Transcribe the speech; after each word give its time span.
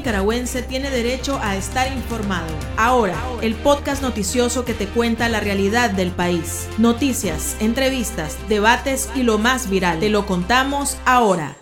nicaragüense 0.00 0.62
tiene 0.62 0.88
derecho 0.88 1.38
a 1.42 1.56
estar 1.56 1.92
informado. 1.92 2.48
Ahora, 2.78 3.16
el 3.42 3.54
podcast 3.54 4.02
noticioso 4.02 4.64
que 4.64 4.72
te 4.72 4.86
cuenta 4.86 5.28
la 5.28 5.40
realidad 5.40 5.90
del 5.90 6.10
país. 6.10 6.66
Noticias, 6.78 7.54
entrevistas, 7.60 8.38
debates 8.48 9.10
y 9.14 9.24
lo 9.24 9.36
más 9.36 9.68
viral. 9.68 10.00
Te 10.00 10.08
lo 10.08 10.24
contamos 10.24 10.96
ahora. 11.04 11.56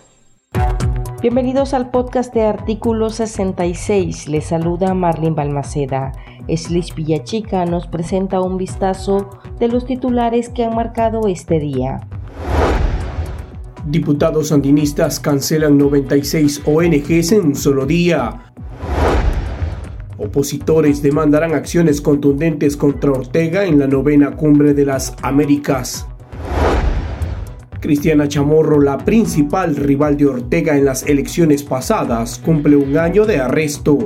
Bienvenidos 1.21 1.73
al 1.73 1.89
podcast 1.89 2.33
de 2.33 2.43
Artículo 2.43 3.09
66. 3.09 4.29
Les 4.29 4.45
saluda 4.45 4.93
Marlene 4.93 5.35
Balmaceda. 5.35 6.13
Slish 6.47 6.95
Villachica 6.95 7.65
nos 7.65 7.87
presenta 7.87 8.39
un 8.39 8.57
vistazo 8.57 9.29
de 9.59 9.67
los 9.67 9.85
titulares 9.85 10.47
que 10.47 10.63
han 10.63 10.75
marcado 10.75 11.27
este 11.27 11.59
día. 11.59 12.07
Diputados 13.85 14.49
sandinistas 14.49 15.19
cancelan 15.19 15.77
96 15.77 16.63
ONGs 16.65 17.31
en 17.31 17.41
un 17.41 17.55
solo 17.55 17.85
día. 17.85 18.51
Opositores 20.17 21.01
demandarán 21.01 21.53
acciones 21.53 22.01
contundentes 22.01 22.75
contra 22.75 23.11
Ortega 23.11 23.63
en 23.63 23.79
la 23.79 23.87
novena 23.87 24.31
cumbre 24.35 24.73
de 24.73 24.85
las 24.85 25.15
Américas. 25.21 26.05
Cristiana 27.79 28.27
Chamorro, 28.27 28.81
la 28.81 28.97
principal 28.97 29.77
rival 29.77 30.17
de 30.17 30.25
Ortega 30.25 30.77
en 30.77 30.83
las 30.83 31.03
elecciones 31.03 31.63
pasadas, 31.63 32.37
cumple 32.37 32.75
un 32.75 32.97
año 32.97 33.25
de 33.25 33.39
arresto. 33.39 33.97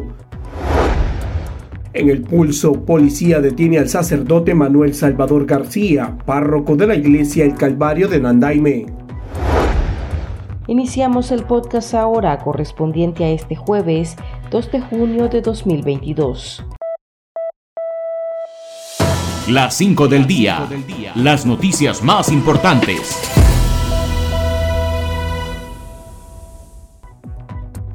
En 1.94 2.10
el 2.10 2.22
pulso, 2.22 2.86
policía 2.86 3.42
detiene 3.42 3.80
al 3.80 3.90
sacerdote 3.90 4.54
Manuel 4.54 4.94
Salvador 4.94 5.48
García, 5.48 6.16
párroco 6.26 6.76
de 6.76 6.88
la 6.88 6.96
iglesia 6.96 7.44
El 7.44 7.56
Calvario 7.56 8.08
de 8.08 8.20
Nandaime. 8.20 9.03
Iniciamos 10.68 11.32
el 11.32 11.44
podcast 11.44 11.94
ahora 11.94 12.38
correspondiente 12.38 13.26
a 13.26 13.30
este 13.32 13.54
jueves 13.54 14.16
2 14.50 14.72
de 14.72 14.80
junio 14.80 15.28
de 15.28 15.42
2022. 15.42 16.64
Las 19.50 19.74
5 19.74 20.08
del 20.08 20.26
día. 20.26 20.66
Las 21.16 21.46
noticias 21.46 22.02
más 22.02 22.32
importantes. 22.32 23.20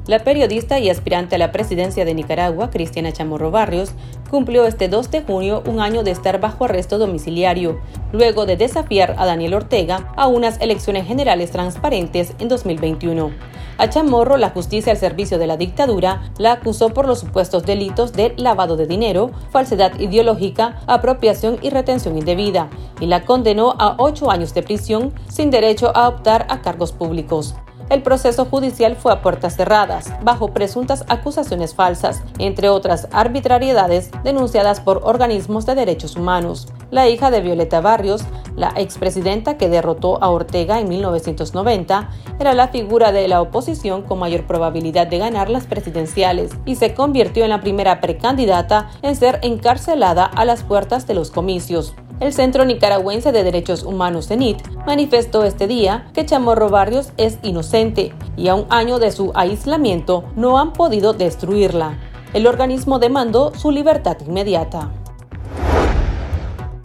La 0.05 0.23
periodista 0.23 0.77
y 0.77 0.91
aspirante 0.91 1.35
a 1.35 1.37
la 1.39 1.51
presidencia 1.51 2.05
de 2.05 2.13
Nicaragua, 2.13 2.69
Cristiana 2.69 3.11
Chamorro 3.11 3.49
Barrios, 3.49 3.93
cumplió 4.29 4.65
este 4.65 4.87
2 4.87 5.11
de 5.11 5.21
junio 5.21 5.63
un 5.65 5.79
año 5.79 6.03
de 6.03 6.11
estar 6.11 6.39
bajo 6.39 6.65
arresto 6.65 6.97
domiciliario, 6.97 7.79
luego 8.11 8.45
de 8.45 8.57
desafiar 8.57 9.15
a 9.17 9.25
Daniel 9.25 9.55
Ortega 9.55 10.13
a 10.15 10.27
unas 10.27 10.59
elecciones 10.61 11.07
generales 11.07 11.51
transparentes 11.51 12.33
en 12.39 12.47
2021. 12.47 13.31
A 13.77 13.89
Chamorro, 13.89 14.35
la 14.35 14.49
justicia 14.49 14.91
al 14.91 14.97
servicio 14.97 15.37
de 15.37 15.47
la 15.47 15.55
dictadura 15.55 16.31
la 16.37 16.51
acusó 16.51 16.89
por 16.89 17.07
los 17.07 17.19
supuestos 17.19 17.65
delitos 17.65 18.11
de 18.11 18.33
lavado 18.35 18.75
de 18.75 18.87
dinero, 18.87 19.31
falsedad 19.51 19.97
ideológica, 19.99 20.81
apropiación 20.85 21.57
y 21.61 21.69
retención 21.69 22.17
indebida, 22.17 22.69
y 22.99 23.05
la 23.05 23.23
condenó 23.23 23.75
a 23.79 23.95
ocho 23.97 24.31
años 24.31 24.53
de 24.53 24.63
prisión 24.63 25.13
sin 25.29 25.49
derecho 25.49 25.95
a 25.95 26.09
optar 26.09 26.45
a 26.49 26.61
cargos 26.61 26.91
públicos. 26.91 27.55
El 27.89 28.03
proceso 28.03 28.45
judicial 28.45 28.95
fue 28.95 29.11
a 29.11 29.21
puertas 29.23 29.55
cerradas, 29.55 30.13
bajo 30.21 30.49
presuntas 30.49 31.05
acusaciones 31.07 31.73
falsas, 31.73 32.21
entre 32.37 32.69
otras 32.69 33.07
arbitrariedades 33.11 34.11
denunciadas 34.23 34.79
por 34.79 35.01
organismos 35.03 35.65
de 35.65 35.73
derechos 35.73 36.15
humanos. 36.15 36.67
La 36.91 37.09
hija 37.09 37.31
de 37.31 37.41
Violeta 37.41 37.81
Barrios, 37.81 38.23
la 38.55 38.73
expresidenta 38.75 39.57
que 39.57 39.69
derrotó 39.69 40.23
a 40.23 40.29
Ortega 40.29 40.79
en 40.79 40.87
1990, 40.87 42.09
era 42.39 42.53
la 42.53 42.67
figura 42.67 43.11
de 43.11 43.27
la 43.27 43.41
oposición 43.41 44.03
con 44.03 44.19
mayor 44.19 44.45
probabilidad 44.45 45.07
de 45.07 45.17
ganar 45.17 45.49
las 45.49 45.65
presidenciales 45.65 46.51
y 46.65 46.75
se 46.75 46.93
convirtió 46.93 47.43
en 47.43 47.49
la 47.49 47.61
primera 47.61 48.01
precandidata 48.01 48.91
en 49.01 49.15
ser 49.15 49.39
encarcelada 49.41 50.25
a 50.25 50.45
las 50.45 50.61
puertas 50.61 51.07
de 51.07 51.15
los 51.15 51.31
comicios. 51.31 51.95
El 52.19 52.33
Centro 52.33 52.65
Nicaragüense 52.65 53.31
de 53.31 53.45
Derechos 53.45 53.83
Humanos, 53.83 54.27
CENIT, 54.27 54.57
manifestó 54.85 55.45
este 55.45 55.67
día 55.67 56.09
que 56.13 56.25
Chamorro 56.25 56.69
Barrios 56.69 57.13
es 57.15 57.39
inocente 57.43 58.13
y 58.35 58.49
a 58.49 58.55
un 58.55 58.65
año 58.69 58.99
de 58.99 59.11
su 59.11 59.31
aislamiento 59.35 60.25
no 60.35 60.59
han 60.59 60.73
podido 60.73 61.13
destruirla. 61.13 61.97
El 62.33 62.45
organismo 62.45 62.99
demandó 62.99 63.53
su 63.55 63.71
libertad 63.71 64.17
inmediata. 64.27 64.91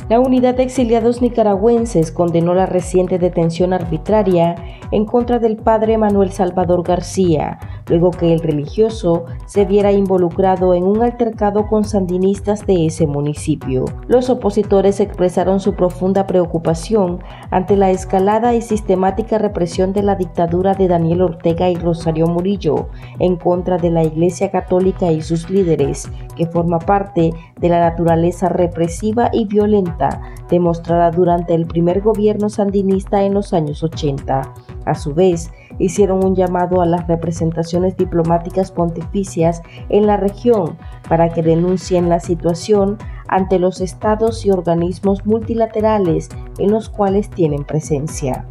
La 0.09 0.21
unidad 0.21 0.55
de 0.55 0.63
exiliados 0.63 1.21
nicaragüenses 1.21 2.13
condenó 2.13 2.55
la 2.55 2.67
reciente 2.67 3.19
detención 3.19 3.73
arbitraria 3.73 4.55
en 4.93 5.05
contra 5.05 5.41
del 5.41 5.57
padre 5.57 5.99
Manuel 5.99 6.31
Salvador 6.31 6.85
García, 6.85 7.59
luego 7.89 8.11
que 8.11 8.33
el 8.33 8.41
religioso 8.41 9.25
se 9.47 9.65
viera 9.65 9.93
involucrado 9.93 10.75
en 10.75 10.85
un 10.85 11.03
altercado 11.03 11.67
con 11.67 11.85
sandinistas 11.85 12.67
de 12.67 12.87
ese 12.87 13.07
municipio. 13.07 13.85
Los 14.09 14.31
opositores 14.31 15.01
expresaron 15.01 15.61
su 15.61 15.75
profunda 15.75 16.27
preocupación 16.27 17.21
ante 17.51 17.77
la 17.77 17.91
escalada 17.91 18.55
y 18.55 18.63
sistemática 18.63 19.39
represión 19.39 19.93
de 19.93 20.03
la 20.03 20.17
dictadura 20.17 20.75
de 20.75 20.89
Daniel 20.89 21.23
Ortega 21.23 21.69
y 21.71 21.77
Rosario 21.77 22.27
Murillo 22.27 22.89
en 23.19 23.37
contra 23.37 23.79
de 23.79 23.91
la 23.91 24.05
Iglesia 24.05 24.51
Católica 24.51 25.11
y 25.13 25.23
sus 25.23 25.51
líderes, 25.51 26.11
que 26.37 26.47
forma 26.47 26.79
parte 26.79 27.33
de 27.61 27.69
la 27.69 27.81
naturaleza 27.81 28.49
represiva 28.49 29.31
y 29.33 29.47
violenta 29.47 30.21
demostrada 30.49 31.11
durante 31.11 31.55
el 31.55 31.67
primer 31.67 32.01
gobierno 32.01 32.49
sandinista 32.49 33.23
en 33.23 33.35
los 33.35 33.53
años 33.53 33.83
80. 33.83 34.43
A 34.85 34.95
su 34.95 35.15
vez, 35.15 35.51
hicieron 35.79 36.25
un 36.25 36.35
llamado 36.35 36.81
a 36.81 36.87
las 36.87 37.07
representaciones 37.07 37.97
diplomáticas 37.97 38.71
pontificias 38.71 39.63
en 39.89 40.07
la 40.07 40.17
región 40.17 40.77
para 41.09 41.33
que 41.33 41.43
denuncien 41.43 42.09
la 42.09 42.21
situación 42.21 42.99
ante 43.29 43.59
los 43.59 43.81
estados 43.81 44.45
y 44.47 44.51
organismos 44.51 45.25
multilaterales 45.27 46.29
en 46.59 46.71
los 46.71 46.89
cuales 46.89 47.31
tienen 47.31 47.65
presencia. 47.65 48.47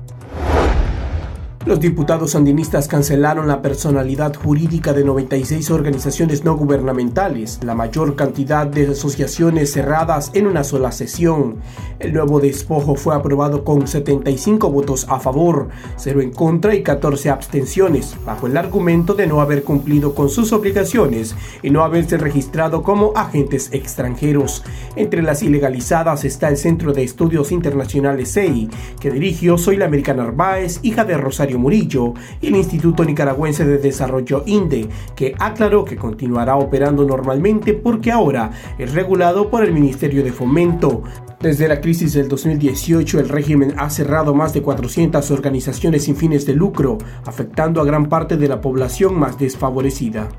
Los 1.65 1.79
diputados 1.79 2.31
sandinistas 2.31 2.89
cancelaron 2.89 3.47
la 3.47 3.61
personalidad 3.61 4.35
jurídica 4.35 4.91
de 4.91 5.05
96 5.05 5.71
organizaciones 5.71 6.43
no 6.43 6.57
gubernamentales, 6.57 7.61
la 7.63 7.73
mayor 7.73 8.17
cantidad 8.17 8.67
de 8.67 8.87
asociaciones 8.87 9.71
cerradas 9.71 10.31
en 10.33 10.47
una 10.47 10.65
sola 10.65 10.91
sesión. 10.91 11.59
El 11.99 12.11
nuevo 12.11 12.41
despojo 12.41 12.95
fue 12.95 13.15
aprobado 13.15 13.63
con 13.63 13.87
75 13.87 14.69
votos 14.69 15.05
a 15.07 15.21
favor, 15.21 15.69
0 15.95 16.19
en 16.19 16.31
contra 16.31 16.75
y 16.75 16.83
14 16.83 17.29
abstenciones, 17.29 18.17
bajo 18.25 18.47
el 18.47 18.57
argumento 18.57 19.13
de 19.13 19.27
no 19.27 19.39
haber 19.39 19.63
cumplido 19.63 20.13
con 20.13 20.27
sus 20.27 20.51
obligaciones 20.51 21.33
y 21.61 21.69
no 21.69 21.83
haberse 21.85 22.17
registrado 22.17 22.83
como 22.83 23.13
agentes 23.15 23.69
extranjeros. 23.71 24.65
Entre 24.97 25.21
las 25.21 25.41
ilegalizadas 25.41 26.25
está 26.25 26.49
el 26.49 26.57
Centro 26.57 26.91
de 26.91 27.03
Estudios 27.03 27.53
Internacionales 27.53 28.33
CEI, 28.33 28.69
que 28.99 29.11
dirigió 29.11 29.57
Soy 29.57 29.77
la 29.77 29.85
Americana 29.85 30.23
Arbaez, 30.23 30.81
hija 30.83 31.05
de 31.05 31.15
Rosario 31.15 31.52
Murillo, 31.57 32.13
y 32.41 32.47
el 32.47 32.55
Instituto 32.55 33.03
Nicaragüense 33.03 33.65
de 33.65 33.77
Desarrollo 33.77 34.43
INDE, 34.45 34.87
que 35.15 35.33
aclaró 35.39 35.85
que 35.85 35.95
continuará 35.95 36.55
operando 36.55 37.05
normalmente 37.05 37.73
porque 37.73 38.11
ahora 38.11 38.51
es 38.77 38.93
regulado 38.93 39.49
por 39.49 39.63
el 39.63 39.73
Ministerio 39.73 40.23
de 40.23 40.31
Fomento. 40.31 41.03
Desde 41.39 41.67
la 41.67 41.81
crisis 41.81 42.13
del 42.13 42.29
2018, 42.29 43.19
el 43.19 43.29
régimen 43.29 43.73
ha 43.77 43.89
cerrado 43.89 44.33
más 44.33 44.53
de 44.53 44.61
400 44.61 45.29
organizaciones 45.31 46.03
sin 46.03 46.15
fines 46.15 46.45
de 46.45 46.53
lucro, 46.53 46.97
afectando 47.25 47.81
a 47.81 47.85
gran 47.85 48.07
parte 48.07 48.37
de 48.37 48.47
la 48.47 48.61
población 48.61 49.19
más 49.19 49.37
desfavorecida. 49.37 50.29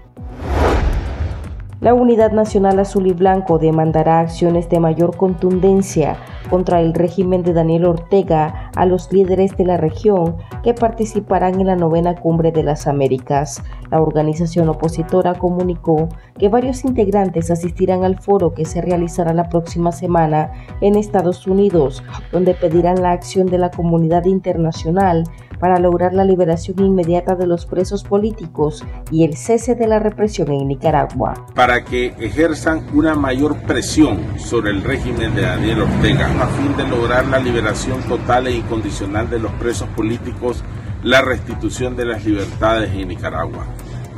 La 1.81 1.93
Unidad 1.93 2.33
Nacional 2.33 2.79
Azul 2.79 3.09
y 3.09 3.13
Blanco 3.13 3.59
demandará 3.59 4.21
acciones 4.21 4.69
de 4.69 4.81
mayor 4.81 5.17
contundencia 5.17 6.17
contra 6.49 6.81
el 6.81 6.95
régimen 6.95 7.43
de 7.43 7.53
Daniel 7.53 7.87
Ortega 7.87 8.71
a 8.77 8.87
los 8.87 9.13
líderes 9.13 9.57
de 9.57 9.65
la 9.65 9.77
región 9.77 10.37
que 10.63 10.73
participarán 10.73 11.61
en 11.61 11.67
la 11.67 11.77
novena 11.77 12.15
cumbre 12.15 12.53
de 12.53 12.63
las 12.63 12.87
Américas. 12.87 13.63
La 13.91 14.01
organización 14.01 14.69
opositora 14.69 15.35
comunicó 15.35 16.09
que 16.39 16.49
varios 16.49 16.85
integrantes 16.85 17.51
asistirán 17.51 18.05
al 18.05 18.19
foro 18.19 18.55
que 18.55 18.65
se 18.65 18.81
realizará 18.81 19.35
la 19.35 19.49
próxima 19.49 19.93
semana 19.93 20.53
en 20.81 20.97
Estados 20.97 21.47
Unidos, 21.47 22.03
donde 22.33 22.55
pedirán 22.55 23.03
la 23.03 23.13
acción 23.13 23.47
de 23.47 23.59
la 23.59 23.71
comunidad 23.71 24.25
internacional 24.25 25.25
para 25.65 25.79
lograr 25.79 26.13
la 26.13 26.27
liberación 26.27 26.79
inmediata 26.81 27.37
de 27.37 27.47
los 27.47 27.65
presos 27.65 28.05
políticos 28.05 28.85
y 29.11 29.25
el 29.25 29.35
cese 29.35 29.75
de 29.75 29.87
la 29.87 29.99
represión 29.99 30.53
en 30.53 30.69
Nicaragua. 30.69 31.33
Para 31.55 31.83
que 31.83 32.09
ejerzan 32.19 32.87
una 32.93 33.15
mayor 33.15 33.57
presión 33.63 34.39
sobre 34.39 34.73
el 34.73 34.85
régimen 34.85 35.35
de 35.35 35.41
Daniel 35.41 35.81
Ortega 35.81 36.27
a 36.39 36.49
fin 36.49 36.77
de 36.77 36.87
lograr 36.87 37.27
la 37.29 37.39
liberación 37.39 38.03
total 38.03 38.49
e 38.49 38.57
incondicional 38.57 39.31
de 39.31 39.39
los 39.39 39.53
presos 39.53 39.89
políticos, 39.97 40.63
la 41.03 41.23
restitución 41.23 41.97
de 41.97 42.05
las 42.05 42.27
libertades 42.27 42.93
en 42.93 43.09
Nicaragua. 43.09 43.65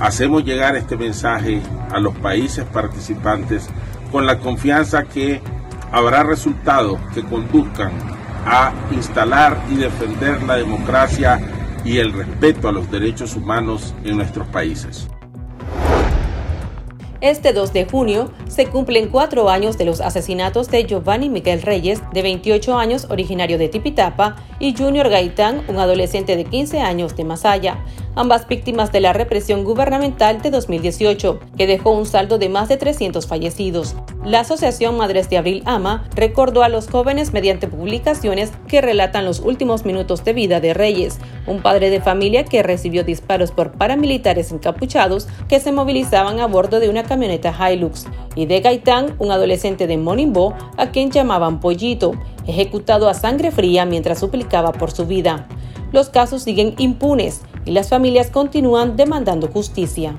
Hacemos 0.01 0.45
llegar 0.45 0.75
este 0.75 0.97
mensaje 0.97 1.63
a 1.93 2.01
los 2.01 2.17
países 2.17 2.65
participantes 2.65 3.69
con 4.11 4.27
la 4.27 4.41
confianza 4.41 5.05
que 5.05 5.41
habrá 5.93 6.25
resultados 6.25 6.99
que 7.15 7.23
conduzcan 7.23 8.16
a 8.47 8.73
instalar 8.93 9.61
y 9.71 9.75
defender 9.75 10.43
la 10.45 10.57
democracia 10.57 11.41
y 11.85 11.99
el 11.99 12.13
respeto 12.13 12.69
a 12.69 12.73
los 12.73 12.91
derechos 12.91 13.37
humanos 13.37 13.95
en 14.05 14.17
nuestros 14.17 14.47
países. 14.49 15.09
Este 17.23 17.53
2 17.53 17.73
de 17.73 17.87
junio 17.87 18.31
se 18.47 18.67
cumplen 18.67 19.09
cuatro 19.09 19.49
años 19.49 19.79
de 19.79 19.87
los 19.87 20.01
asesinatos 20.01 20.69
de 20.71 20.85
Giovanni 20.85 21.31
Miguel 21.31 21.63
Reyes, 21.63 22.03
de 22.13 22.23
28 22.23 22.77
años, 22.77 23.07
originario 23.09 23.57
de 23.57 23.69
Tipitapa, 23.69 24.37
y 24.61 24.77
Junior 24.77 25.09
Gaitán, 25.09 25.63
un 25.69 25.79
adolescente 25.79 26.37
de 26.37 26.45
15 26.45 26.81
años 26.81 27.17
de 27.17 27.25
Masaya, 27.25 27.79
ambas 28.17 28.49
víctimas 28.49 28.91
de 28.91 29.01
la 29.01 29.13
represión 29.13 29.63
gubernamental 29.63 30.43
de 30.43 30.51
2018, 30.51 31.39
que 31.57 31.67
dejó 31.67 31.91
un 31.91 32.07
saldo 32.07 32.39
de 32.39 32.49
más 32.49 32.69
de 32.69 32.79
300 32.79 33.27
fallecidos. 33.27 33.95
La 34.25 34.41
Asociación 34.41 34.97
Madres 34.97 35.31
de 35.31 35.37
Abril 35.37 35.63
AMA 35.67 36.09
recordó 36.17 36.65
a 36.65 36.69
los 36.69 36.89
jóvenes 36.89 37.33
mediante 37.33 37.69
publicaciones 37.69 38.51
que 38.67 38.81
relatan 38.81 39.25
los 39.25 39.41
últimos 39.41 39.85
minutos 39.85 40.25
de 40.25 40.33
vida 40.33 40.59
de 40.59 40.75
Reyes, 40.75 41.19
un 41.47 41.61
padre 41.61 41.91
de 41.91 42.01
familia 42.01 42.45
que 42.45 42.63
recibió 42.63 43.05
disparos 43.05 43.53
por 43.53 43.73
paramilitares 43.73 44.51
encapuchados 44.51 45.29
que 45.49 45.61
se 45.61 45.71
movilizaban 45.71 46.41
a 46.41 46.47
bordo 46.47 46.81
de 46.81 46.89
una 46.89 47.05
camioneta 47.05 47.55
Hilux, 47.55 48.07
y 48.35 48.47
de 48.47 48.61
Gaitán, 48.61 49.15
un 49.19 49.31
adolescente 49.31 49.87
de 49.87 49.99
Monimbo, 49.99 50.55
a 50.77 50.91
quien 50.91 51.11
llamaban 51.11 51.61
Pollito, 51.61 52.13
ejecutado 52.47 53.09
a 53.09 53.15
sangre 53.15 53.51
fría 53.51 53.85
mientras 53.85 54.21
suplicaba 54.21 54.73
por 54.73 54.91
su 54.91 55.07
vida. 55.07 55.47
Los 55.93 56.09
casos 56.09 56.43
siguen 56.43 56.75
impunes 56.79 57.43
y 57.67 57.73
las 57.73 57.91
familias 57.91 58.31
continúan 58.31 58.97
demandando 58.97 59.49
justicia. 59.49 60.17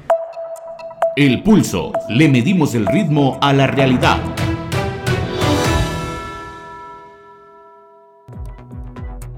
El 1.15 1.41
pulso. 1.41 1.93
Le 2.09 2.29
medimos 2.29 2.75
el 2.75 2.85
ritmo 2.85 3.39
a 3.41 3.53
la 3.53 3.65
realidad. 3.65 4.19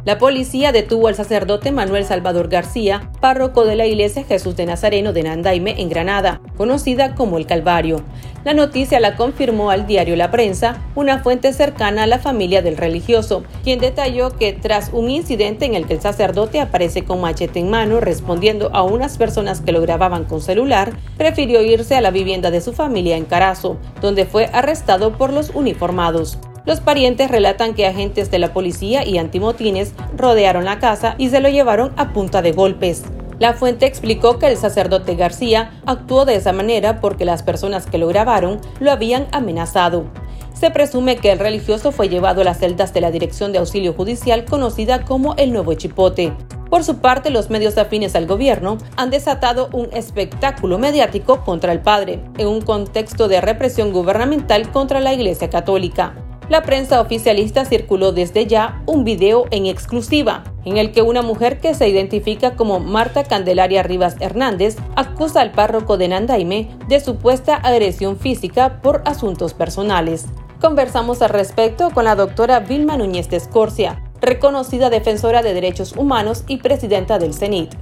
La 0.05 0.17
policía 0.17 0.71
detuvo 0.71 1.09
al 1.09 1.15
sacerdote 1.15 1.73
Manuel 1.73 2.05
Salvador 2.05 2.47
García, 2.47 3.11
párroco 3.19 3.65
de 3.65 3.75
la 3.75 3.85
iglesia 3.85 4.23
Jesús 4.23 4.55
de 4.55 4.65
Nazareno 4.65 5.11
de 5.11 5.23
Nandaime 5.23 5.75
en 5.77 5.89
Granada, 5.89 6.39
conocida 6.55 7.15
como 7.15 7.37
el 7.37 7.45
Calvario. 7.45 8.01
La 8.45 8.53
noticia 8.53 9.01
la 9.01 9.17
confirmó 9.17 9.71
al 9.71 9.87
diario 9.87 10.15
La 10.15 10.31
Prensa, 10.31 10.77
una 10.95 11.19
fuente 11.19 11.51
cercana 11.51 12.03
a 12.03 12.07
la 12.07 12.17
familia 12.17 12.61
del 12.61 12.77
religioso, 12.77 13.43
quien 13.65 13.79
detalló 13.79 14.37
que 14.37 14.53
tras 14.53 14.91
un 14.93 15.09
incidente 15.09 15.65
en 15.65 15.75
el 15.75 15.85
que 15.85 15.95
el 15.95 16.01
sacerdote 16.01 16.61
aparece 16.61 17.03
con 17.03 17.19
machete 17.19 17.59
en 17.59 17.69
mano 17.69 17.99
respondiendo 17.99 18.69
a 18.73 18.83
unas 18.83 19.17
personas 19.17 19.59
que 19.59 19.73
lo 19.73 19.81
grababan 19.81 20.23
con 20.23 20.39
celular, 20.39 20.93
prefirió 21.17 21.61
irse 21.61 21.95
a 21.95 22.01
la 22.01 22.11
vivienda 22.11 22.51
de 22.51 22.61
su 22.61 22.71
familia 22.71 23.17
en 23.17 23.25
Carazo, 23.25 23.77
donde 23.99 24.25
fue 24.25 24.49
arrestado 24.53 25.17
por 25.17 25.33
los 25.33 25.49
uniformados. 25.49 26.39
Los 26.65 26.81
parientes 26.81 27.31
relatan 27.31 27.73
que 27.73 27.87
agentes 27.87 28.31
de 28.31 28.39
la 28.39 28.53
policía 28.53 29.05
y 29.05 29.17
antimotines 29.17 29.93
rodearon 30.15 30.65
la 30.65 30.79
casa 30.79 31.15
y 31.17 31.29
se 31.29 31.39
lo 31.39 31.49
llevaron 31.49 31.93
a 31.97 32.13
punta 32.13 32.41
de 32.41 32.51
golpes. 32.51 33.03
La 33.39 33.53
fuente 33.53 33.85
explicó 33.85 34.37
que 34.37 34.47
el 34.47 34.57
sacerdote 34.57 35.15
García 35.15 35.71
actuó 35.85 36.25
de 36.25 36.35
esa 36.35 36.51
manera 36.51 36.99
porque 36.99 37.23
las 37.23 37.41
personas 37.41 37.85
que 37.85 37.97
lo 37.97 38.07
grabaron 38.07 38.59
lo 38.81 38.91
habían 38.91 39.27
amenazado. 39.31 40.05
Se 40.53 40.71
presume 40.71 41.15
que 41.15 41.31
el 41.31 41.39
religioso 41.39 41.93
fue 41.93 42.09
llevado 42.09 42.41
a 42.41 42.43
las 42.43 42.59
celdas 42.59 42.93
de 42.93 42.99
la 42.99 43.11
Dirección 43.11 43.53
de 43.53 43.59
Auxilio 43.59 43.93
Judicial 43.93 44.43
conocida 44.43 45.05
como 45.05 45.35
el 45.35 45.53
Nuevo 45.53 45.73
Chipote. 45.73 46.33
Por 46.69 46.83
su 46.83 46.97
parte, 46.97 47.29
los 47.29 47.49
medios 47.49 47.77
afines 47.77 48.13
al 48.15 48.27
gobierno 48.27 48.77
han 48.97 49.09
desatado 49.09 49.69
un 49.71 49.87
espectáculo 49.93 50.77
mediático 50.77 51.45
contra 51.45 51.71
el 51.71 51.79
padre, 51.79 52.19
en 52.37 52.47
un 52.47 52.59
contexto 52.59 53.29
de 53.29 53.39
represión 53.39 53.93
gubernamental 53.93 54.69
contra 54.71 54.99
la 54.99 55.13
Iglesia 55.13 55.49
Católica 55.49 56.13
la 56.49 56.63
prensa 56.63 56.99
oficialista 56.99 57.63
circuló 57.63 58.11
desde 58.11 58.47
ya 58.47 58.81
un 58.87 59.03
video 59.03 59.45
en 59.51 59.67
exclusiva 59.67 60.43
en 60.65 60.77
el 60.77 60.91
que 60.91 61.03
una 61.03 61.21
mujer 61.21 61.59
que 61.59 61.75
se 61.75 61.87
identifica 61.87 62.55
como 62.55 62.79
Marta 62.79 63.23
Candelaria 63.23 63.83
Rivas 63.83 64.15
Hernández 64.19 64.77
acusa 64.95 65.41
al 65.41 65.51
párroco 65.51 65.97
de 65.97 66.07
Nandaime 66.07 66.69
de 66.87 66.99
supuesta 66.99 67.55
agresión 67.55 68.17
física 68.17 68.81
por 68.81 69.03
asuntos 69.05 69.53
personales. 69.53 70.25
Conversamos 70.59 71.21
al 71.21 71.29
respecto 71.29 71.91
con 71.91 72.03
la 72.03 72.15
doctora 72.15 72.59
Vilma 72.59 72.97
Núñez 72.97 73.29
de 73.29 73.37
Escorcia, 73.37 74.03
reconocida 74.19 74.89
defensora 74.89 75.41
de 75.41 75.53
derechos 75.53 75.95
humanos 75.95 76.43
y 76.47 76.57
presidenta 76.57 77.19
del 77.19 77.33
CENIT 77.33 77.73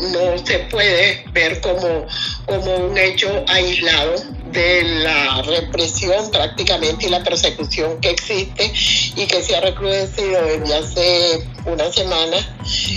no 0.00 0.46
se 0.46 0.58
puede 0.70 1.24
ver 1.32 1.60
como, 1.60 2.06
como 2.46 2.76
un 2.76 2.98
hecho 2.98 3.44
aislado 3.48 4.14
de 4.52 4.82
la 4.82 5.42
represión 5.42 6.30
prácticamente 6.30 7.06
y 7.06 7.10
la 7.10 7.22
persecución 7.22 8.00
que 8.00 8.10
existe 8.10 8.72
y 9.16 9.26
que 9.26 9.42
se 9.42 9.56
ha 9.56 9.60
recrudecido 9.60 10.42
desde 10.42 10.74
hace 10.74 11.48
una 11.66 11.92
semana 11.92 12.36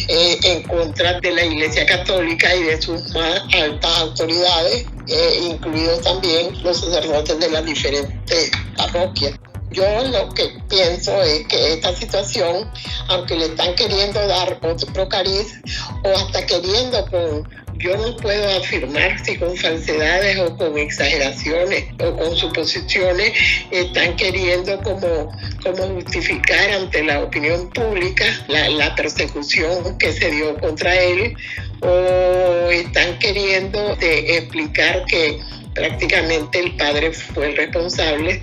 eh, 0.08 0.38
en 0.44 0.64
contra 0.64 1.20
de 1.20 1.32
la 1.32 1.46
Iglesia 1.46 1.86
Católica 1.86 2.56
y 2.56 2.64
de 2.64 2.82
sus 2.82 3.14
más 3.14 3.42
altas 3.54 3.98
autoridades, 4.00 4.86
eh, 5.08 5.40
incluidos 5.50 6.02
también 6.02 6.62
los 6.64 6.80
sacerdotes 6.80 7.40
de 7.40 7.50
las 7.50 7.66
diferentes 7.66 8.52
parroquias. 8.78 9.34
Yo 9.72 9.86
lo 10.04 10.28
que 10.34 10.50
pienso 10.70 11.22
es 11.24 11.48
que 11.48 11.74
esta 11.74 11.96
situación, 11.96 12.70
aunque 13.08 13.38
le 13.38 13.46
están 13.46 13.74
queriendo 13.76 14.28
dar 14.28 14.60
otro 14.62 15.08
cariz 15.08 15.62
o 16.04 16.10
hasta 16.10 16.46
queriendo 16.46 17.06
con, 17.06 17.48
yo 17.78 17.96
no 17.96 18.16
puedo 18.18 18.60
afirmar 18.60 19.18
si 19.24 19.38
con 19.38 19.56
falsedades 19.56 20.40
o 20.40 20.58
con 20.58 20.78
exageraciones 20.78 21.86
o 22.04 22.16
con 22.18 22.36
suposiciones 22.36 23.32
están 23.72 24.18
queriendo 24.18 24.78
como, 24.82 25.32
como 25.64 25.88
justificar 25.96 26.70
ante 26.72 27.04
la 27.04 27.22
opinión 27.24 27.70
pública 27.70 28.26
la, 28.50 28.94
persecución 28.96 29.98
que 29.98 30.12
se 30.12 30.32
dio 30.32 30.60
contra 30.60 30.94
él 30.96 31.34
o 31.80 32.70
están 32.70 33.18
queriendo 33.20 33.98
explicar 34.02 35.06
que 35.06 35.40
prácticamente 35.74 36.60
el 36.60 36.76
padre 36.76 37.14
fue 37.14 37.52
el 37.52 37.56
responsable 37.56 38.42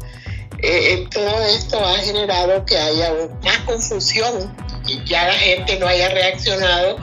eh, 0.60 0.92
eh, 0.92 1.06
todo 1.12 1.44
esto 1.44 1.84
ha 1.84 1.98
generado 1.98 2.64
que 2.64 2.76
haya 2.76 3.12
más 3.44 3.58
confusión 3.58 4.54
y 4.86 5.02
ya 5.04 5.28
la 5.28 5.34
gente 5.34 5.78
no 5.78 5.86
haya 5.86 6.08
reaccionado 6.08 6.98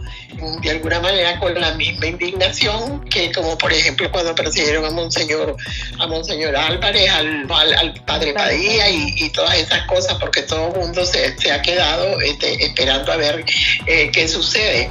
de 0.62 0.70
alguna 0.70 1.00
manera 1.00 1.40
con 1.40 1.54
la 1.54 1.72
misma 1.76 2.08
indignación 2.08 3.06
que 3.06 3.32
como 3.32 3.58
por 3.58 3.72
ejemplo 3.72 4.12
cuando 4.12 4.36
persiguieron 4.36 4.84
a 4.84 4.92
Monseñor, 4.92 5.56
a 5.98 6.08
Monseñor 6.08 6.58
Álvarez, 6.58 7.10
al, 7.10 7.50
al, 7.50 7.94
padre 8.06 8.34
Padilla 8.34 8.90
y, 8.90 9.30
todas 9.30 9.56
esas 9.58 9.86
cosas 9.88 10.16
porque 10.20 10.42
todo 10.42 10.74
el 10.74 10.82
mundo 10.82 11.06
se, 11.06 11.38
se 11.38 11.52
ha 11.52 11.62
quedado 11.62 12.20
este, 12.20 12.66
esperando 12.66 13.14
a 13.14 13.16
ver 13.16 13.46
eh, 13.86 14.10
qué 14.12 14.28
sucede. 14.28 14.90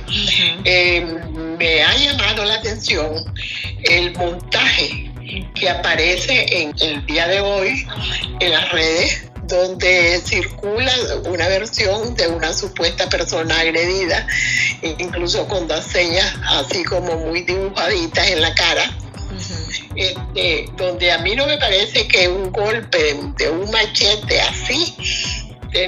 me 1.59 1.83
ha 1.83 1.97
llamado 1.97 2.45
la 2.47 2.55
atención 2.55 3.25
el 3.83 4.13
montaje 4.13 5.04
que 5.55 5.69
aparece 5.69 6.47
en 6.51 6.75
el 6.81 7.05
día 7.07 7.27
de 7.29 7.41
hoy 7.41 7.87
en 8.41 8.51
las 8.51 8.71
redes 8.73 9.31
donde 9.47 10.21
circula 10.25 10.93
una 11.27 11.49
versión 11.49 12.15
de 12.15 12.29
una 12.29 12.53
supuesta 12.53 13.09
persona 13.09 13.61
agredida, 13.61 14.27
incluso 14.99 15.47
con 15.49 15.69
las 15.69 15.85
señas 15.85 16.35
así 16.49 16.83
como 16.85 17.17
muy 17.17 17.43
dibujaditas 17.43 18.31
en 18.31 18.41
la 18.41 18.55
cara. 18.55 18.97
Este, 19.97 20.67
donde 20.77 21.13
a 21.13 21.19
mí 21.19 21.37
no 21.37 21.47
me 21.47 21.57
parece 21.57 22.09
que 22.09 22.27
un 22.29 22.51
golpe 22.51 23.17
de 23.37 23.51
un 23.51 23.71
machete 23.71 24.41
así, 24.41 24.95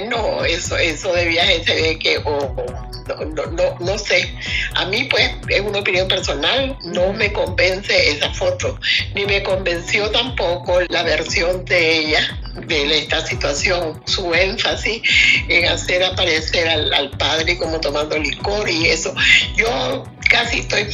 no, 0.09 0.43
eso, 0.43 0.77
eso 0.77 1.13
de 1.13 1.25
viaje 1.25 1.63
se 1.63 1.73
ve 1.75 1.99
que 1.99 2.19
no, 2.19 3.45
no, 3.51 3.77
no, 3.79 3.97
sé. 3.97 4.33
A 4.75 4.85
mí, 4.85 5.05
pues, 5.05 5.31
es 5.47 5.61
una 5.61 5.79
opinión 5.79 6.07
personal, 6.07 6.77
no 6.83 7.13
me 7.13 7.31
convence 7.31 8.09
esa 8.09 8.33
foto, 8.33 8.77
ni 9.15 9.25
me 9.25 9.41
convenció 9.43 10.09
tampoco 10.11 10.81
la 10.89 11.03
versión 11.03 11.63
de 11.65 11.99
ella 11.99 12.39
de 12.65 12.97
esta 12.97 13.25
situación, 13.25 14.01
su 14.05 14.33
énfasis 14.33 15.01
en 15.47 15.65
hacer 15.65 16.03
aparecer 16.03 16.67
al, 16.67 16.93
al 16.93 17.11
padre 17.11 17.57
como 17.57 17.79
tomando 17.79 18.17
licor 18.17 18.69
y 18.69 18.87
eso. 18.87 19.13
Yo 19.55 20.03
casi 20.27 20.59
estoy 20.59 20.87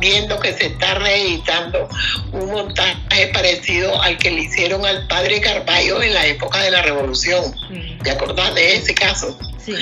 viendo 0.00 0.38
que 0.40 0.52
se 0.52 0.66
está 0.66 0.94
reeditando 0.94 1.88
un 2.32 2.46
montaje 2.46 3.28
parecido 3.32 4.00
al 4.02 4.18
que 4.18 4.30
le 4.30 4.42
hicieron 4.42 4.84
al 4.84 5.06
padre 5.06 5.40
Carballo 5.40 6.02
en 6.02 6.14
la 6.14 6.26
época 6.26 6.60
de 6.62 6.70
la 6.70 6.82
revolución. 6.82 7.54
¿Te 8.02 8.10
acordás 8.10 8.54
de 8.54 8.76
ese 8.76 8.94
caso? 8.94 9.38
Sí. 9.64 9.74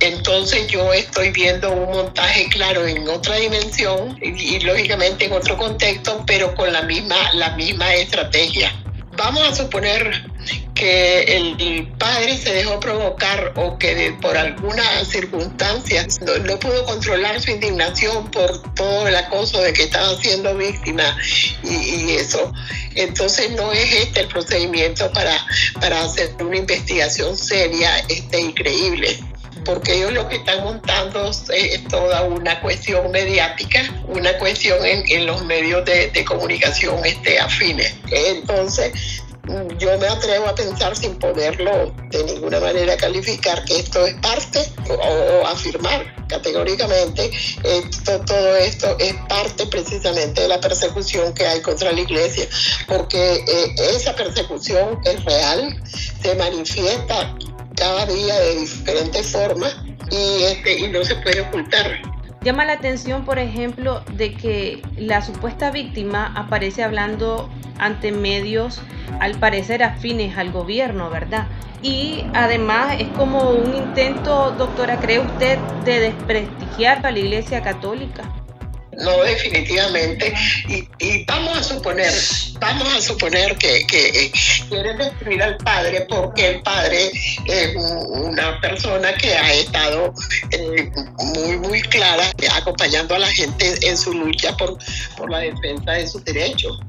Entonces 0.00 0.68
yo 0.68 0.92
estoy 0.92 1.30
viendo 1.30 1.72
un 1.72 1.90
montaje, 1.90 2.48
claro, 2.50 2.86
en 2.86 3.08
otra 3.08 3.36
dimensión 3.36 4.16
y, 4.22 4.60
lógicamente 4.60 5.24
en 5.24 5.32
otro 5.32 5.56
contexto, 5.56 6.22
pero 6.26 6.54
con 6.54 6.72
la 6.72 6.82
misma, 6.82 7.16
la 7.34 7.50
misma 7.56 7.92
estrategia. 7.94 8.72
Vamos 9.16 9.48
a 9.48 9.54
suponer 9.54 10.24
que 10.78 11.22
el, 11.22 11.88
padre 11.98 12.36
se 12.36 12.52
dejó 12.52 12.78
provocar 12.78 13.52
o 13.56 13.76
que 13.78 14.14
por 14.22 14.36
alguna 14.36 15.04
circunstancia 15.04 16.06
no, 16.44 16.58
pudo 16.60 16.84
controlar 16.84 17.40
su 17.40 17.50
indignación 17.50 18.30
por 18.30 18.74
todo 18.74 19.08
el 19.08 19.16
acoso 19.16 19.60
de 19.60 19.72
que 19.72 19.82
estaba 19.82 20.16
siendo 20.16 20.56
víctima 20.56 21.16
y, 21.64 22.12
eso. 22.12 22.52
Entonces 22.94 23.50
no 23.50 23.72
es 23.72 23.92
este 23.92 24.20
el 24.20 24.28
procedimiento 24.28 25.10
para, 25.12 25.44
para 25.80 26.04
hacer 26.04 26.30
una 26.40 26.56
investigación 26.56 27.36
seria, 27.36 27.98
este 28.08 28.40
increíble 28.40 29.18
porque 29.64 29.96
ellos 29.96 30.12
lo 30.12 30.28
que 30.28 30.36
están 30.36 30.62
montando 30.62 31.30
es 31.30 31.84
toda 31.88 32.22
una 32.22 32.60
cuestión 32.60 33.10
mediática, 33.10 33.82
una 34.06 34.32
cuestión 34.38 34.78
en, 34.82 35.26
los 35.26 35.44
medios 35.44 35.84
de, 35.84 36.24
comunicación 36.24 37.04
este, 37.04 37.38
afines. 37.38 37.94
Entonces, 38.10 39.22
yo 39.78 39.98
me 39.98 40.06
atrevo 40.06 40.46
a 40.46 40.54
pensar 40.54 40.94
sin 40.96 41.16
poderlo 41.16 41.94
de 42.10 42.24
ninguna 42.24 42.60
manera 42.60 42.96
calificar 42.96 43.64
que 43.64 43.80
esto 43.80 44.06
es 44.06 44.14
parte 44.14 44.60
o, 44.90 45.46
afirmar 45.46 46.14
categóricamente 46.28 47.30
esto, 47.64 48.20
todo 48.20 48.56
esto 48.56 48.96
es 48.98 49.14
parte 49.28 49.66
precisamente 49.66 50.42
de 50.42 50.48
la 50.48 50.60
persecución 50.60 51.32
que 51.32 51.46
hay 51.46 51.60
contra 51.62 51.92
la 51.92 52.00
iglesia, 52.00 52.46
porque 52.86 53.44
eh, 53.46 53.74
esa 53.94 54.14
persecución 54.14 55.00
es 55.04 55.24
real, 55.24 55.82
se 56.22 56.34
manifiesta 56.34 57.34
cada 57.76 58.06
día 58.06 58.38
de 58.38 58.56
diferentes 58.56 59.26
formas 59.28 59.74
y, 60.10 60.42
este, 60.42 60.78
y 60.80 60.88
no 60.88 61.04
se 61.04 61.16
puede 61.16 61.40
ocultar. 61.40 62.17
Llama 62.42 62.64
la 62.64 62.74
atención, 62.74 63.24
por 63.24 63.38
ejemplo, 63.38 64.02
de 64.12 64.32
que 64.34 64.80
la 64.96 65.22
supuesta 65.22 65.70
víctima 65.70 66.32
aparece 66.36 66.84
hablando 66.84 67.48
ante 67.78 68.12
medios, 68.12 68.80
al 69.20 69.34
parecer 69.38 69.82
afines 69.82 70.38
al 70.38 70.52
gobierno, 70.52 71.10
¿verdad? 71.10 71.48
Y 71.82 72.24
además 72.34 72.96
es 72.98 73.08
como 73.08 73.50
un 73.50 73.74
intento, 73.74 74.52
doctora, 74.52 74.98
¿cree 74.98 75.18
usted, 75.18 75.58
de 75.84 76.00
desprestigiar 76.00 77.04
a 77.04 77.10
la 77.10 77.18
Iglesia 77.18 77.62
Católica? 77.62 78.22
No 78.98 79.22
definitivamente. 79.22 80.32
Y, 80.68 81.24
vamos 81.24 81.58
a 81.58 81.62
suponer, 81.62 82.12
vamos 82.60 82.94
a 82.94 83.00
suponer 83.00 83.56
que, 83.56 83.86
que 83.86 84.32
quieren 84.68 84.98
destruir 84.98 85.42
al 85.42 85.56
padre 85.58 86.06
porque 86.08 86.48
el 86.48 86.62
padre 86.62 87.10
es 87.46 87.76
una 87.76 88.60
persona 88.60 89.12
que 89.14 89.32
ha 89.32 89.52
estado 89.54 90.12
eh, 90.50 90.90
muy, 91.34 91.56
muy 91.58 91.82
clara 91.82 92.24
acompañando 92.56 93.14
a 93.14 93.18
la 93.18 93.28
gente 93.28 93.74
en 93.82 93.96
su 93.96 94.12
lucha 94.12 94.56
por, 94.56 94.76
por 95.16 95.30
la 95.30 95.40
defensa 95.40 95.92
de 95.92 96.06
sus 96.06 96.24
derechos. 96.24 96.80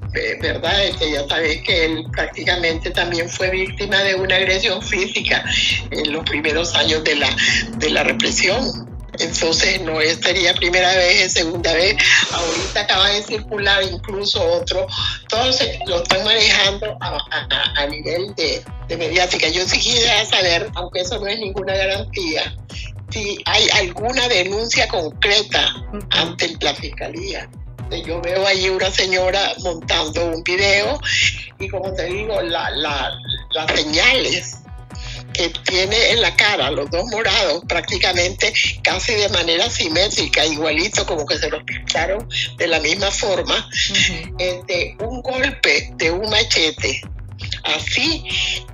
¿Verdad? 0.42 0.76
Que 0.98 1.12
ya 1.12 1.28
sabéis 1.28 1.62
que 1.64 1.86
él 1.86 2.06
prácticamente 2.12 2.90
también 2.90 3.30
fue 3.30 3.52
víctima 3.52 4.02
de 4.04 4.16
una 4.16 4.38
agresión 4.38 4.82
física 4.82 5.44
en 5.92 6.12
los 6.12 6.24
primeros 6.24 6.74
años 6.74 7.04
de 7.04 7.16
la, 7.16 7.30
de 7.78 7.90
la 7.92 8.04
represión 8.04 8.90
entonces 9.20 9.82
no 9.82 10.00
sería 10.22 10.54
primera 10.54 10.96
vez, 10.96 11.34
segunda 11.34 11.74
vez. 11.74 11.96
Ahorita 12.32 12.82
acaba 12.82 13.10
de 13.10 13.24
circular 13.24 13.84
incluso 13.84 14.44
otro. 14.44 14.88
Todos 15.28 15.62
lo 15.86 16.02
están 16.02 16.24
manejando 16.24 16.98
a, 17.02 17.86
nivel 17.88 18.34
de, 18.36 18.64
mediática. 18.98 19.48
Yo 19.50 19.68
sí 19.68 19.80
quisiera 19.80 20.26
saber, 20.26 20.70
aunque 20.76 21.02
eso 21.02 21.20
no 21.20 21.28
es 21.28 21.40
ninguna 21.40 21.76
garantía, 21.76 22.56
si 23.10 23.42
hay 23.46 23.68
alguna 23.74 24.28
denuncia 24.28 24.88
concreta 24.88 25.74
ante 26.12 26.56
la 26.62 26.74
fiscalía. 26.74 27.50
Yo 28.06 28.22
veo 28.22 28.46
allí 28.46 28.70
una 28.70 28.92
señora 28.92 29.54
montando 29.64 30.28
un 30.28 30.44
video 30.44 31.00
y 31.60 31.68
como 31.68 31.92
te 31.94 32.06
digo, 32.06 32.40
la, 32.42 32.70
las 33.52 33.72
señales 33.76 34.60
que 35.34 35.50
tiene 35.66 36.12
en 36.12 36.22
la 36.22 36.36
cara 36.36 36.72
los 36.72 36.90
dos 36.90 37.06
morados 37.12 37.64
prácticamente 37.68 38.54
casi 38.84 39.14
de 39.16 39.30
manera 39.30 39.70
simétrica, 39.70 40.46
igualito 40.46 41.06
como 41.06 41.26
que 41.26 41.38
se 41.38 41.50
los 41.50 41.64
pintaron 41.64 42.28
de 42.58 42.68
la 42.68 42.80
misma 42.80 43.12
forma, 43.12 43.70
este, 44.38 44.98
un 45.00 45.22
golpe 45.22 45.90
de 45.96 46.12
un 46.12 46.30
machete. 46.30 47.02
Así, 47.64 48.26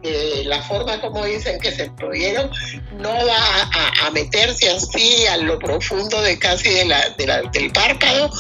eh, 0.01 0.43
la 0.45 0.62
forma 0.63 1.00
como 1.00 1.24
dicen 1.25 1.59
que 1.59 1.71
se 1.71 1.89
prohibieron, 1.91 2.50
no 2.97 3.09
va 3.09 3.69
a, 4.01 4.12
meterse 4.12 4.69
así 4.69 5.25
a 5.27 5.38
lo 5.38 5.59
profundo 5.59 6.21
de 6.21 6.39
casi 6.39 6.69
de 6.69 6.85
la, 6.85 7.09
del 7.51 7.71
párpado, 7.71 8.31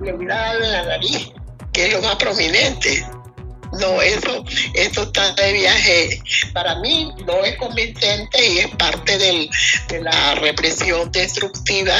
le 0.00 0.14
hubiera 0.14 0.36
dado 0.36 0.64
en 0.64 0.72
la 0.72 0.82
nariz, 0.84 1.30
que 1.72 1.86
es 1.86 1.92
lo 1.92 2.00
más 2.00 2.16
prominente. 2.16 3.04
No, 3.72 4.00
eso, 4.00 4.44
eso 4.74 5.02
está 5.02 5.32
de 5.34 5.52
viaje. 5.52 6.22
Para 6.52 6.76
mí 6.80 7.12
no 7.26 7.44
es 7.44 7.56
convincente 7.56 8.46
y 8.46 8.58
es 8.58 8.68
parte 8.76 9.18
del, 9.18 9.48
de 9.88 10.00
la 10.02 10.34
represión 10.36 11.10
destructiva 11.12 11.96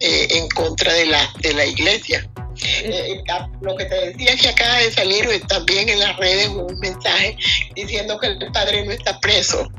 eh, 0.00 0.28
en 0.30 0.48
contra 0.50 0.92
de 0.92 1.06
la, 1.06 1.28
de 1.40 1.54
la 1.54 1.66
iglesia. 1.66 2.28
Eh, 2.64 3.22
lo 3.60 3.76
que 3.76 3.84
te 3.84 4.12
decía 4.12 4.36
que 4.36 4.48
acaba 4.48 4.78
de 4.78 4.90
salir 4.90 5.26
también 5.46 5.88
en 5.88 6.00
las 6.00 6.16
redes 6.16 6.48
un 6.48 6.78
mensaje 6.80 7.36
diciendo 7.74 8.18
que 8.18 8.28
el 8.28 8.52
padre 8.52 8.84
no 8.84 8.92
está 8.92 9.18
preso, 9.20 9.70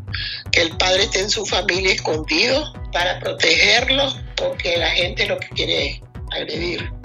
que 0.51 0.61
el 0.61 0.77
padre 0.77 1.03
está 1.03 1.19
en 1.19 1.29
su 1.29 1.45
familia 1.45 1.93
escondido 1.93 2.73
para 2.91 3.19
protegerlo 3.19 4.13
porque 4.35 4.77
la 4.77 4.89
gente 4.91 5.25
lo 5.25 5.37
que 5.39 5.49
quiere 5.49 5.87
es 5.87 6.01
agredir. 6.31 6.98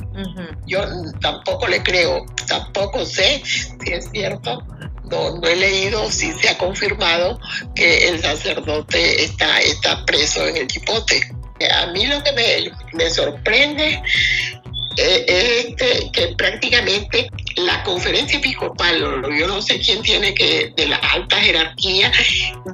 Yo 0.67 0.81
tampoco 1.21 1.67
le 1.67 1.83
creo, 1.83 2.25
tampoco 2.47 3.05
sé 3.05 3.43
si 3.45 3.93
es 3.93 4.09
cierto, 4.13 4.63
no, 5.11 5.43
he 5.43 5.57
leído 5.57 6.11
si 6.11 6.33
se 6.33 6.49
ha 6.49 6.59
confirmado 6.59 7.39
que 7.75 8.09
el 8.09 8.21
sacerdote 8.21 9.25
está, 9.25 9.61
está 9.61 10.05
preso 10.05 10.47
en 10.47 10.57
el 10.57 10.67
chipote. 10.67 11.21
A 11.73 11.87
mí 11.87 12.07
lo 12.07 12.23
que 12.23 12.33
me, 12.33 12.73
me 12.93 13.11
sorprende 13.11 14.03
eh, 14.97 15.25
es 15.27 15.67
este, 15.67 16.11
que 16.13 16.35
prácticamente 16.37 17.29
la 17.57 17.83
conferencia 17.83 18.39
episcopal, 18.39 19.23
yo 19.39 19.47
no 19.47 19.61
sé 19.61 19.81
quién 19.81 20.03
tiene 20.03 20.35
que, 20.35 20.73
de 20.77 20.87
la 20.87 20.97
alta 20.97 21.37
jerarquía, 21.37 22.13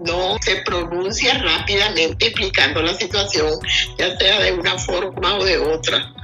no 0.04 0.36
se 0.40 0.56
pronuncia 0.56 1.38
rápidamente 1.38 2.26
explicando 2.26 2.82
la 2.82 2.94
situación, 2.94 3.58
ya 3.98 4.16
sea 4.18 4.40
de 4.40 4.52
una 4.52 4.78
forma 4.78 5.36
o 5.36 5.44
de 5.44 5.58
otra 5.58 6.14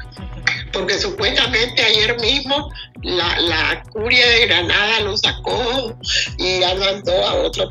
porque 0.72 0.98
supuestamente 0.98 1.82
ayer 1.82 2.18
mismo 2.20 2.70
la, 3.02 3.40
la, 3.40 3.82
curia 3.92 4.26
de 4.28 4.46
Granada 4.46 5.00
lo 5.00 5.16
sacó 5.16 5.96
y 6.38 6.60
ya 6.60 6.74
mandó 6.74 7.12
a 7.12 7.34
otro 7.34 7.68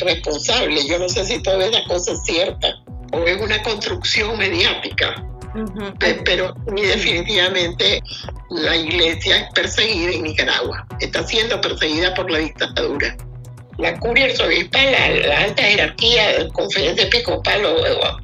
responsable. 0.00 0.86
Yo 0.86 0.98
no 0.98 1.08
sé 1.08 1.24
si 1.24 1.42
toda 1.42 1.66
esa 1.66 1.84
cosa 1.84 2.12
es 2.12 2.22
cierta 2.24 2.68
o 3.12 3.18
es 3.24 3.40
una 3.40 3.62
construcción 3.62 4.36
mediática. 4.38 5.14
Pero 6.24 6.52
definitivamente 6.66 8.02
la 8.50 8.76
iglesia 8.76 9.36
es 9.36 9.52
perseguida 9.54 10.10
en 10.10 10.24
Nicaragua, 10.24 10.84
está 10.98 11.24
siendo 11.24 11.60
perseguida 11.60 12.12
por 12.14 12.28
la 12.28 12.38
dictadura 12.38 13.16
la 13.78 13.98
curia 13.98 14.26
arzobispal, 14.26 14.92
la, 14.92 15.08
la 15.26 15.40
alta 15.40 15.62
jerarquía, 15.62 16.38
la 16.38 16.48
conferencia 16.48 17.04
episcopal 17.04 17.64
o, 17.64 17.74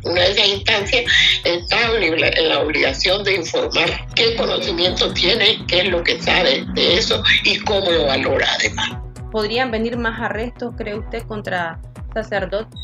una 0.04 0.22
de 0.22 0.30
esas 0.30 0.48
instancias 0.48 1.04
está 1.44 1.78
en 1.96 2.48
la 2.48 2.60
obligación 2.60 3.24
de 3.24 3.34
informar 3.36 4.06
qué 4.14 4.36
conocimiento 4.36 5.12
tiene, 5.12 5.64
qué 5.66 5.80
es 5.80 5.88
lo 5.88 6.02
que 6.02 6.20
sabe 6.20 6.64
de 6.74 6.96
eso 6.96 7.22
y 7.44 7.58
cómo 7.60 7.90
lo 7.90 8.06
valora 8.06 8.46
además. 8.58 8.90
¿Podrían 9.30 9.70
venir 9.70 9.96
más 9.96 10.20
arrestos, 10.20 10.74
cree 10.76 10.98
usted, 10.98 11.22
contra 11.22 11.80
sacerdotes? 12.14 12.78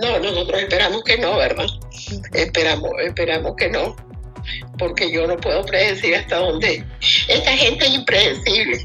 No, 0.00 0.18
nosotros 0.18 0.62
esperamos 0.62 1.04
que 1.04 1.18
no, 1.18 1.36
¿verdad? 1.36 1.66
Esperamos, 2.32 2.90
esperamos 3.04 3.54
que 3.56 3.68
no, 3.68 3.94
porque 4.78 5.12
yo 5.12 5.26
no 5.26 5.36
puedo 5.36 5.62
predecir 5.64 6.16
hasta 6.16 6.36
dónde. 6.36 6.84
Esta 7.28 7.52
gente 7.52 7.86
es 7.86 7.94
impredecible 7.94 8.84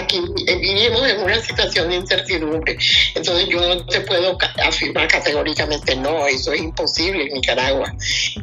Aquí 0.00 0.20
vivimos 0.46 1.06
en 1.06 1.20
una 1.22 1.40
situación 1.40 1.90
de 1.90 1.96
incertidumbre, 1.96 2.76
entonces 3.14 3.48
yo 3.48 3.84
te 3.86 4.00
puedo 4.00 4.38
afirmar 4.64 5.08
categóricamente 5.08 5.94
no, 5.96 6.26
eso 6.26 6.52
es 6.52 6.60
imposible 6.60 7.24
en 7.24 7.34
Nicaragua, 7.34 7.92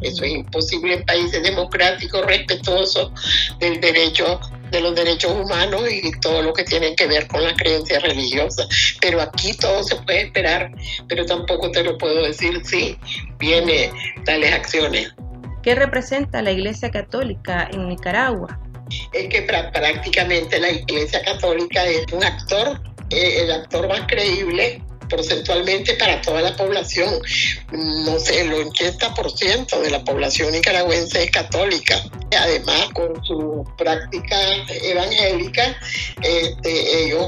eso 0.02 0.24
es 0.24 0.32
imposible 0.32 0.94
en 0.96 1.06
países 1.06 1.42
democráticos 1.42 2.26
respetuosos 2.26 3.12
del 3.60 3.82
derecho 3.82 4.40
de 4.72 4.82
los 4.82 4.96
derechos 4.96 5.32
humanos 5.32 5.84
y 5.90 6.12
todo 6.20 6.42
lo 6.42 6.54
que 6.54 6.64
tiene 6.64 6.96
que 6.96 7.08
ver 7.08 7.28
con 7.28 7.44
la 7.44 7.56
creencia 7.56 8.00
religiosa. 8.00 8.68
Pero 9.02 9.22
aquí 9.22 9.54
todo 9.54 9.84
se 9.84 9.96
puede 9.96 10.24
esperar, 10.24 10.72
pero 11.08 11.26
tampoco 11.26 11.72
te 11.72 11.84
lo 11.84 11.98
puedo 11.98 12.24
decir 12.24 12.62
si 12.66 12.98
viene 13.40 13.92
tales 14.26 14.54
acciones. 14.54 15.14
¿Qué 15.64 15.76
representa 15.76 16.42
la 16.42 16.52
Iglesia 16.52 16.92
Católica 16.92 17.70
en 17.72 17.90
Nicaragua? 17.90 18.60
Es 19.12 19.30
que 19.30 19.42
prácticamente 19.42 20.60
la 20.60 20.70
Iglesia 20.70 21.22
Católica 21.24 21.86
es 21.86 22.06
un 22.12 22.24
actor, 22.24 22.82
eh, 23.10 23.44
el 23.44 23.52
actor 23.52 23.88
más 23.88 24.02
creíble 24.08 24.82
porcentualmente 25.10 25.94
para 25.94 26.22
toda 26.22 26.42
la 26.42 26.56
población. 26.56 27.10
No 27.72 28.20
sé, 28.20 28.42
el 28.42 28.52
80% 28.52 29.80
de 29.82 29.90
la 29.90 30.04
población 30.04 30.52
nicaragüense 30.52 31.24
es 31.24 31.32
católica. 31.32 31.96
Además, 32.38 32.90
con 32.94 33.24
su 33.24 33.66
práctica 33.78 34.38
evangélica, 34.84 35.78
este, 36.22 37.06
ellos 37.06 37.28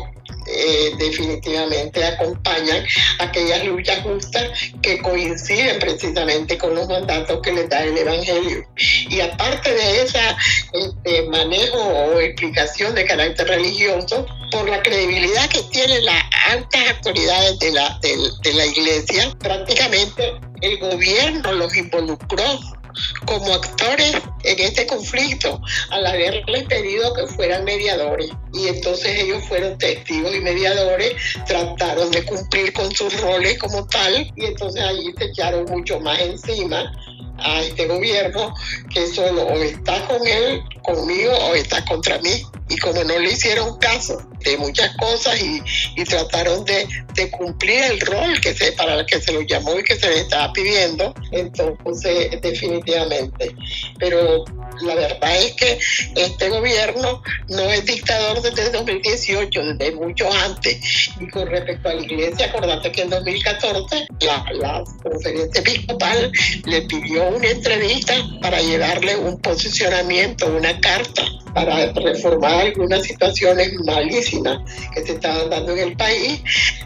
eh, 0.51 0.91
definitivamente 0.97 2.03
acompañan 2.03 2.85
aquellas 3.19 3.63
luchas 3.65 4.01
justas 4.01 4.49
que 4.81 4.99
coinciden 5.01 5.79
precisamente 5.79 6.57
con 6.57 6.75
los 6.75 6.87
mandatos 6.87 7.39
que 7.41 7.51
les 7.51 7.69
da 7.69 7.83
el 7.83 7.97
Evangelio. 7.97 8.65
Y 9.09 9.21
aparte 9.21 9.73
de 9.73 10.01
esa 10.01 10.37
este, 10.73 11.23
manejo 11.29 11.77
o 11.77 12.19
explicación 12.19 12.95
de 12.95 13.05
carácter 13.05 13.47
religioso 13.47 14.25
por 14.51 14.67
la 14.69 14.81
credibilidad 14.81 15.47
que 15.49 15.61
tienen 15.63 16.03
las 16.05 16.23
altas 16.49 16.81
autoridades 16.95 17.59
de 17.59 17.71
la, 17.71 17.99
de 18.01 18.53
la 18.53 18.65
iglesia. 18.65 19.35
Prácticamente 19.39 20.33
el 20.61 20.77
gobierno 20.79 21.51
los 21.53 21.75
involucró 21.75 22.78
como 23.25 23.53
actores 23.53 24.13
en 24.43 24.59
este 24.59 24.87
conflicto 24.87 25.61
al 25.89 26.05
haberles 26.05 26.63
pedido 26.63 27.13
que 27.13 27.27
fueran 27.27 27.63
mediadores. 27.63 28.29
Y 28.53 28.67
entonces 28.67 29.19
ellos 29.19 29.43
fueron 29.47 29.77
testigos 29.77 30.35
y 30.35 30.39
mediadores, 30.39 31.15
trataron 31.45 32.11
de 32.11 32.23
cumplir 32.25 32.73
con 32.73 32.91
sus 32.95 33.19
roles 33.21 33.57
como 33.59 33.85
tal 33.87 34.31
y 34.35 34.45
entonces 34.45 34.81
allí 34.81 35.13
se 35.17 35.25
echaron 35.25 35.65
mucho 35.65 35.99
más 35.99 36.19
encima 36.19 36.91
a 37.37 37.61
este 37.61 37.87
gobierno 37.87 38.53
que 38.93 39.07
solo 39.07 39.43
o 39.43 39.55
está 39.55 40.05
con 40.07 40.25
él, 40.27 40.61
conmigo 40.83 41.31
o 41.31 41.55
está 41.55 41.83
contra 41.85 42.19
mí. 42.19 42.43
Y 42.69 42.77
como 42.77 43.03
no 43.03 43.17
le 43.17 43.31
hicieron 43.31 43.77
caso 43.77 44.28
de 44.43 44.57
muchas 44.57 44.95
cosas 44.97 45.39
y, 45.41 45.61
y 45.95 46.03
trataron 46.03 46.65
de, 46.65 46.87
cumplir 47.31 47.83
el 47.83 47.99
rol 47.99 48.39
que 48.39 48.53
se, 48.53 48.71
para 48.71 48.95
el 48.95 49.05
que 49.05 49.19
se 49.19 49.33
lo 49.33 49.41
llamó 49.41 49.77
y 49.77 49.83
que 49.83 49.97
se 49.97 50.07
le 50.07 50.21
estaba 50.21 50.53
pidiendo, 50.53 51.13
entonces 51.31 52.39
definitivamente. 52.41 53.53
Pero 53.99 54.45
la 54.81 54.95
verdad 54.95 55.37
es 55.37 55.53
que 55.53 55.79
este 56.15 56.49
gobierno 56.49 57.21
no 57.49 57.63
es 57.63 57.85
dictador 57.85 58.41
desde 58.41 58.69
2018, 58.71 59.65
desde 59.73 59.91
mucho 59.95 60.31
antes. 60.31 61.09
Y 61.19 61.27
con 61.27 61.47
respecto 61.47 61.89
a 61.89 61.95
la 61.95 62.01
iglesia, 62.01 62.45
acordate 62.45 62.91
que 62.91 63.01
en 63.01 63.09
2014 63.09 64.07
la, 64.21 64.45
la 64.53 64.83
conferencia 65.03 65.59
episcopal 65.59 66.31
le 66.65 66.81
pidió 66.83 67.27
una 67.27 67.49
entrevista 67.49 68.13
para 68.41 68.61
llevarle 68.61 69.17
un 69.17 69.39
posicionamiento, 69.41 70.47
una 70.47 70.79
carta 70.79 71.23
para 71.53 71.91
reformar 71.93 72.67
algunas 72.67 73.03
situaciones 73.03 73.73
malísimas 73.85 74.59
que 74.93 75.05
se 75.05 75.13
estaban 75.13 75.49
dando 75.49 75.73
en 75.73 75.79
el 75.79 75.97
país. 75.97 76.41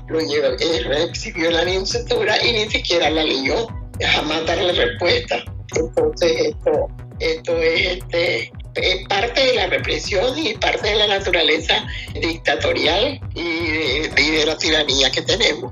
Lo 0.08 0.20
llevó, 0.20 0.56
recibió 0.88 1.52
la 1.52 1.70
iniciativa 1.70 2.42
y 2.44 2.54
ni 2.54 2.70
siquiera 2.70 3.10
la 3.10 3.24
leyó, 3.24 3.68
jamás 4.02 4.46
darle 4.46 4.74
respuesta. 4.74 5.44
Entonces 5.76 6.32
esto, 6.48 6.88
esto 7.20 7.58
es, 7.58 7.98
este, 7.98 8.52
es 8.76 9.08
parte 9.08 9.46
de 9.46 9.54
la 9.56 9.68
represión 9.68 10.38
y 10.38 10.54
parte 10.56 10.90
de 10.90 10.96
la 10.96 11.08
naturaleza 11.08 11.86
dictatorial 12.14 13.20
y 13.34 14.32
de 14.32 14.46
la 14.46 14.58
tiranía 14.58 15.12
que 15.12 15.22
tenemos. 15.22 15.72